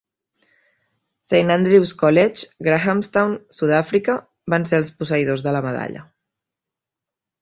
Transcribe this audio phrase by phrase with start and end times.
[1.31, 4.17] Saint Andrew's College, Grahamstown, Sud-àfrica
[4.55, 6.03] van ser els posseïdors de la medalla.